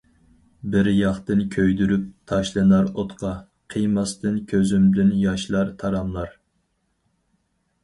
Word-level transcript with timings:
بىر 0.75 0.87
ياقتىن 0.99 1.43
كۆيدۈرۈپ 1.55 2.07
تاشلىنار 2.31 2.89
ئوتقا، 2.95 3.35
قىيماستىن 3.75 4.41
كۆزۈمدىن 4.55 5.15
ياشلار 5.27 5.73
تاراملار. 5.85 6.37